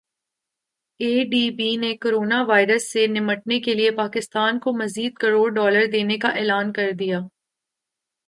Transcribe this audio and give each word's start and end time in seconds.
اے 0.99 1.11
D 1.31 1.43
B 1.57 1.69
نے 1.81 1.91
corona 2.01 2.41
virus 2.47 2.91
سے 2.93 3.05
نمٹنے 3.07 3.59
کیلئے 3.65 3.91
پاکستان 3.97 4.59
کو 4.63 4.71
مزید 4.77 5.13
کروڑ 5.21 5.47
ڈالر 5.55 5.85
دینے 5.91 6.17
کا 6.17 6.29
اعلان 6.39 6.71
کردیا 6.73 7.19